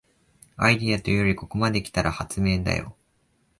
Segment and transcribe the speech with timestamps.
[0.57, 2.95] アイデアというよりここまで来たら発明だよ